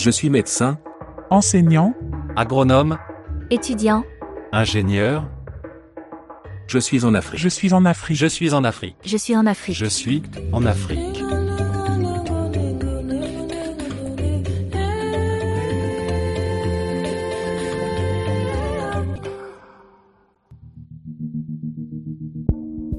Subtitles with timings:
[0.00, 0.78] Je suis médecin,
[1.28, 1.92] enseignant,
[2.34, 2.96] agronome,
[3.50, 4.02] Étudiant.
[4.50, 5.28] Ingénieur,
[6.68, 7.38] je suis en Afrique.
[7.38, 8.16] je suis en Afrique.
[8.16, 8.96] Je suis en Afrique.
[9.04, 9.76] Je suis en Afrique.
[9.76, 10.22] je suis
[10.54, 11.22] en Afrique.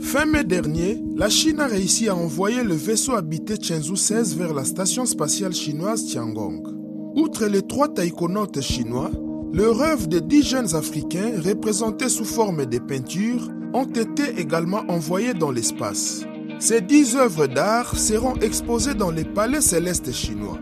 [0.00, 4.52] Fin mai dernier, la Chine a réussi à envoyer le vaisseau habité Chenzhou 16 vers
[4.52, 6.77] la station spatiale chinoise Tiangong.
[7.18, 9.10] Outre les trois taïkonautes chinois,
[9.52, 15.34] le rêve de dix jeunes Africains représentés sous forme de peintures ont été également envoyés
[15.34, 16.24] dans l'espace.
[16.60, 20.60] Ces dix œuvres d'art seront exposées dans les palais célestes chinois.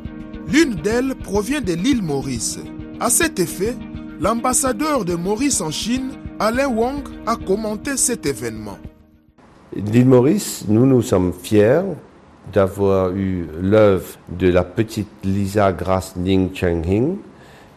[0.51, 2.59] L'une d'elles provient de l'île Maurice.
[3.01, 3.77] À cet effet,
[4.19, 8.79] l'ambassadeur de Maurice en Chine, Alain Wong, a commenté cet événement.
[9.75, 11.83] L'île Maurice, nous nous sommes fiers
[12.53, 17.17] d'avoir eu l'œuvre de la petite Lisa Grace Ning Cheng Hing,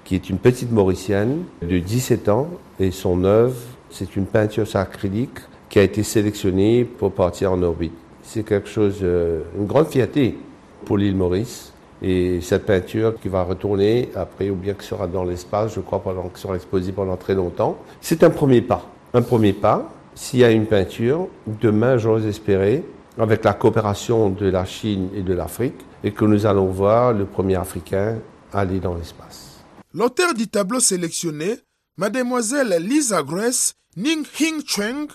[0.04, 3.56] qui est une petite Mauricienne de 17 ans, et son œuvre,
[3.90, 5.40] c'est une peinture acrylique
[5.70, 7.94] qui a été sélectionnée pour partir en orbite.
[8.24, 10.38] C'est quelque chose, euh, une grande fierté
[10.86, 11.74] pour l'île Maurice.
[12.02, 16.00] Et cette peinture qui va retourner après, ou bien qui sera dans l'espace, je crois,
[16.00, 18.90] pendant, qui sera exposée pendant très longtemps, c'est un premier pas.
[19.14, 19.92] Un premier pas.
[20.16, 22.84] S'il y a une peinture, demain, j'ose espérer,
[23.20, 27.26] avec la coopération de la Chine et de l'Afrique, et que nous allons voir le
[27.26, 28.20] premier Africain
[28.54, 29.66] aller dans l'espace.
[29.94, 31.56] L'auteur du tableau sélectionné,
[31.98, 35.08] mademoiselle Lisa Grace Ning Hing Cheng,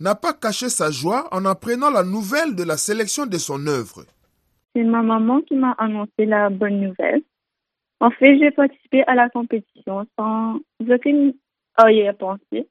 [0.00, 4.04] n'a pas caché sa joie en apprenant la nouvelle de la sélection de son œuvre.
[4.74, 7.22] C'est ma maman qui m'a annoncé la bonne nouvelle.
[8.00, 11.34] En fait, j'ai participé à la compétition sans aucune
[11.76, 12.66] arrière-pensée.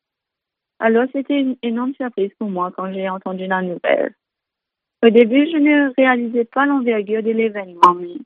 [0.79, 4.13] Alors, c'était une énorme surprise pour moi quand j'ai entendu la nouvelle.
[5.03, 8.17] Au début, je ne réalisais pas l'envergure de l'événement, mais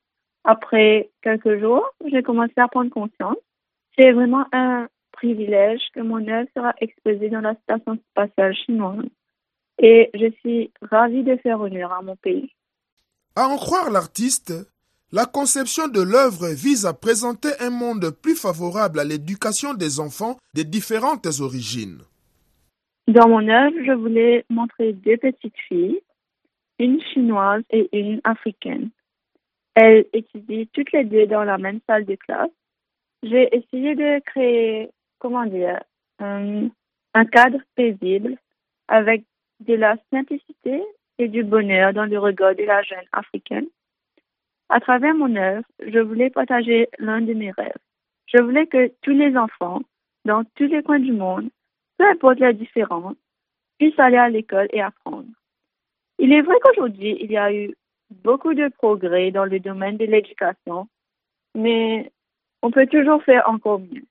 [0.43, 3.37] après quelques jours, j'ai commencé à prendre conscience.
[3.97, 9.05] C'est vraiment un privilège que mon œuvre sera exposée dans la station spatiale chinoise.
[9.79, 12.51] Et je suis ravie de faire honneur à mon pays.
[13.35, 14.53] À en croire l'artiste,
[15.11, 20.37] la conception de l'œuvre vise à présenter un monde plus favorable à l'éducation des enfants
[20.53, 21.99] de différentes origines.
[23.07, 26.01] Dans mon œuvre, je voulais montrer deux petites filles,
[26.79, 28.89] une chinoise et une africaine.
[29.75, 32.51] Elles étudient toutes les deux dans la même salle de classe.
[33.23, 35.81] J'ai essayé de créer, comment dire,
[36.19, 36.69] un,
[37.31, 38.37] cadre paisible
[38.87, 39.23] avec
[39.61, 40.83] de la simplicité
[41.17, 43.67] et du bonheur dans le regard de la jeune africaine.
[44.69, 47.71] À travers mon œuvre, je voulais partager l'un de mes rêves.
[48.27, 49.81] Je voulais que tous les enfants,
[50.25, 51.49] dans tous les coins du monde,
[51.97, 53.15] peu importe la différence,
[53.77, 55.27] puissent aller à l'école et apprendre.
[56.19, 57.73] Il est vrai qu'aujourd'hui, il y a eu
[58.23, 60.87] beaucoup de progrès dans le domaine de l'éducation,
[61.55, 62.11] mais
[62.61, 64.03] on peut toujours faire encore mieux.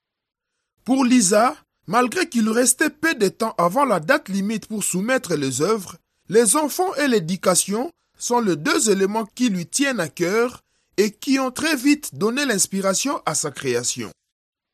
[0.84, 1.54] Pour Lisa,
[1.86, 5.96] malgré qu'il restait peu de temps avant la date limite pour soumettre les œuvres,
[6.28, 10.60] les enfants et l'éducation sont les deux éléments qui lui tiennent à cœur
[10.96, 14.08] et qui ont très vite donné l'inspiration à sa création.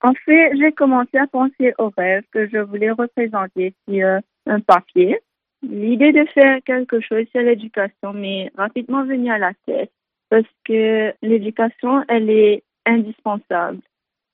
[0.03, 5.19] En fait, j'ai commencé à penser au rêve que je voulais représenter sur un papier.
[5.63, 9.93] L'idée de faire quelque chose sur l'éducation m'est rapidement venue à la tête
[10.31, 13.81] parce que l'éducation, elle est indispensable.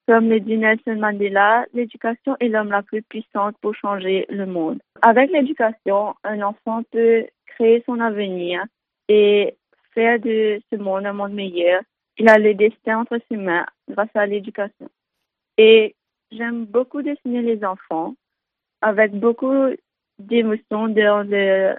[0.07, 4.79] Comme le dit Nelson Mandela, l'éducation est l'homme la plus puissante pour changer le monde.
[5.03, 8.65] Avec l'éducation, un enfant peut créer son avenir
[9.09, 9.57] et
[9.95, 11.83] faire de ce monde un monde meilleur.
[12.19, 14.89] Il a le destin entre ses mains grâce à l'éducation.
[15.59, 15.97] Et
[16.31, 18.15] j'aime beaucoup dessiner les enfants
[18.81, 19.73] avec beaucoup
[20.19, 21.75] d'émotions dans le,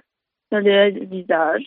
[0.50, 1.64] leur visage.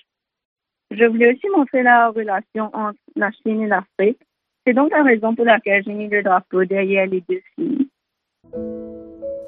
[0.91, 4.19] Je voulais aussi montrer la relation entre la Chine et l'Afrique.
[4.65, 7.87] C'est donc la raison pour laquelle j'ai mis le drapeau derrière les deux filles.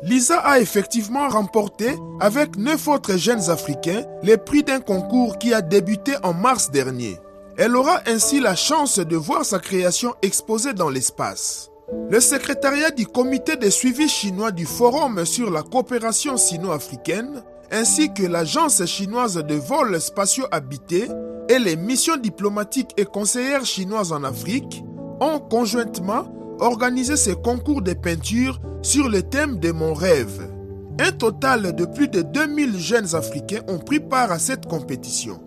[0.03, 1.87] Lisa a effectivement remporté,
[2.19, 7.15] avec neuf autres jeunes Africains, les prix d'un concours qui a débuté en mars dernier.
[7.57, 11.72] Elle aura ainsi la chance de voir sa création exposée dans l'espace.
[12.09, 18.23] Le secrétariat du comité de suivi chinois du Forum sur la coopération sino-africaine, ainsi que
[18.23, 21.07] l'agence chinoise de vols spatiaux habités
[21.49, 24.83] et les missions diplomatiques et conseillères chinoises en Afrique,
[25.19, 26.25] ont conjointement
[26.59, 30.49] organisé ce concours de peinture sur le thème de mon rêve.
[30.99, 35.41] Un total de plus de 2000 jeunes Africains ont pris part à cette compétition.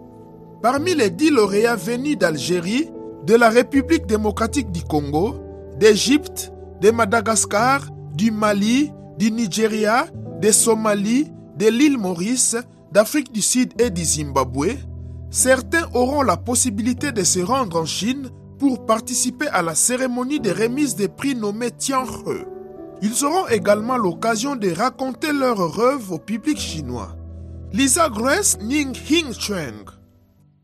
[0.62, 2.90] Parmi les 10 lauréats venus d'Algérie,
[3.24, 5.36] de la République démocratique du Congo,
[5.78, 10.06] d'Égypte, de Madagascar, du Mali, du Nigeria,
[10.40, 12.56] de Somalie, de l'île Maurice,
[12.92, 14.76] d'Afrique du Sud et du Zimbabwe,
[15.30, 20.50] certains auront la possibilité de se rendre en Chine pour participer à la cérémonie de
[20.50, 22.46] remise des prix nommée Tianhe.
[23.02, 27.14] Ils auront également l'occasion de raconter leurs rêves au public chinois.
[27.72, 29.90] Lisa Grace Ning Hing Chuang.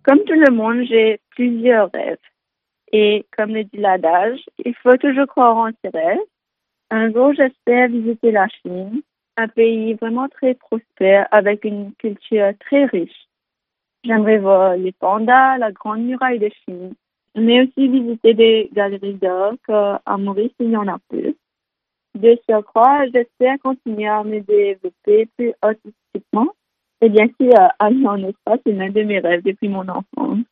[0.05, 2.17] Comme tout le monde, j'ai plusieurs rêves.
[2.93, 6.19] Et comme le dit l'adage, il faut toujours croire en ses rêves.
[6.91, 9.01] Un jour, j'espère visiter la Chine,
[9.39, 13.29] un pays vraiment très prospère avec une culture très riche.
[14.05, 16.93] J'aimerais voir les pandas, la grande muraille de Chine,
[17.35, 21.35] mais aussi visiter des galeries d'art qu'à Maurice, il y en a plus.
[22.15, 26.49] De surcroît, j'espère continuer à me développer plus artistiquement
[27.01, 30.45] et bien sûr aller en espace est l'un de mes rêves depuis mon enfance.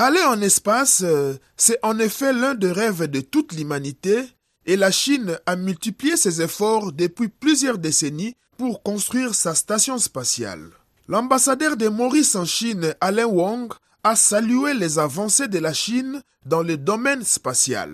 [0.00, 4.20] Aller en espace, euh, c'est en effet l'un des rêves de toute l'humanité
[4.64, 10.68] et la Chine a multiplié ses efforts depuis plusieurs décennies pour construire sa station spatiale.
[11.08, 13.72] L'ambassadeur de Maurice en Chine, Alain Wong,
[14.04, 17.90] a salué les avancées de la Chine dans le domaine spatial.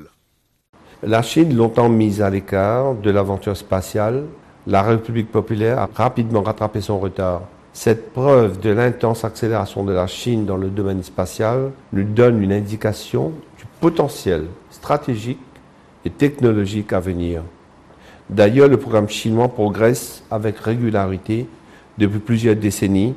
[1.02, 4.26] La Chine, longtemps mise à l'écart de l'aventure spatiale,
[4.66, 7.44] la République populaire a rapidement rattrapé son retard.
[7.76, 12.52] Cette preuve de l'intense accélération de la Chine dans le domaine spatial nous donne une
[12.52, 15.40] indication du potentiel stratégique
[16.04, 17.42] et technologique à venir.
[18.30, 21.48] D'ailleurs, le programme chinois progresse avec régularité
[21.98, 23.16] depuis plusieurs décennies,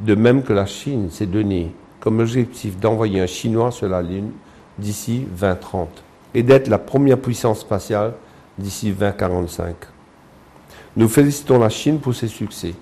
[0.00, 4.32] de même que la Chine s'est donné comme objectif d'envoyer un Chinois sur la Lune
[4.78, 5.88] d'ici 2030
[6.34, 8.12] et d'être la première puissance spatiale
[8.58, 9.74] d'ici 2045.
[10.98, 12.74] Nous félicitons la Chine pour ses succès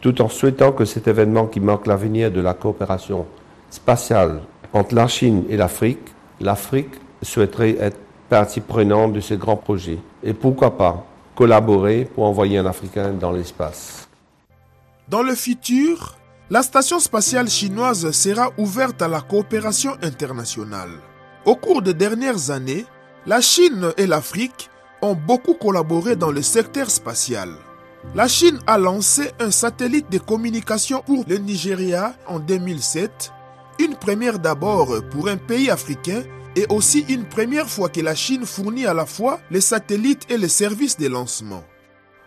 [0.00, 3.26] tout en souhaitant que cet événement qui marque l'avenir de la coopération
[3.70, 4.40] spatiale
[4.72, 6.08] entre la Chine et l'Afrique,
[6.40, 7.98] l'Afrique souhaiterait être
[8.28, 9.98] partie prenante de ce grand projet.
[10.22, 11.04] Et pourquoi pas
[11.40, 14.06] collaborer pour envoyer un Africain dans l'espace.
[15.08, 16.16] Dans le futur,
[16.50, 20.90] la station spatiale chinoise sera ouverte à la coopération internationale.
[21.46, 22.84] Au cours des dernières années,
[23.26, 24.68] la Chine et l'Afrique
[25.00, 27.48] ont beaucoup collaboré dans le secteur spatial.
[28.14, 33.30] La Chine a lancé un satellite de communication pour le Nigeria en 2007,
[33.78, 36.22] une première d'abord pour un pays africain
[36.56, 40.38] et aussi une première fois que la Chine fournit à la fois les satellites et
[40.38, 41.62] les services de lancement.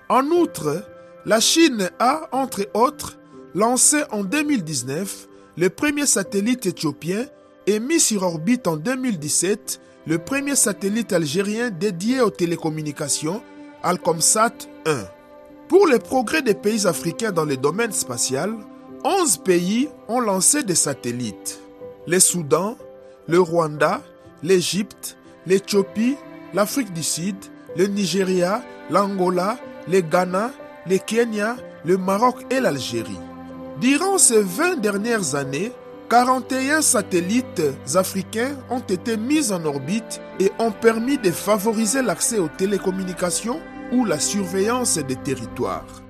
[0.10, 0.86] En outre,
[1.26, 3.18] la Chine a, entre autres,
[3.56, 5.28] lancé en 2019
[5.58, 7.26] le premier satellite éthiopien
[7.68, 13.42] et mis sur orbite en 2017 le premier satellite algérien dédié aux télécommunications,
[13.82, 14.54] Alcomsat
[14.86, 15.06] 1.
[15.74, 18.54] Pour les progrès des pays africains dans le domaine spatial,
[19.04, 21.60] 11 pays ont lancé des satellites.
[22.06, 22.78] Le Soudan,
[23.28, 24.04] le Rwanda,
[24.44, 25.18] l'Égypte,
[25.48, 26.16] l'Éthiopie,
[26.54, 27.38] l'Afrique du Sud,
[27.76, 28.62] le Nigeria,
[28.92, 30.52] l'Angola, le Ghana,
[30.88, 33.20] le Kenya, le Maroc et l'Algérie.
[33.82, 35.72] Durant ces 20 dernières années,
[36.08, 37.64] 41 satellites
[37.96, 43.60] africains ont été mis en orbite et ont permis de favoriser l'accès aux télécommunications
[43.94, 46.03] ou la surveillance des territoires.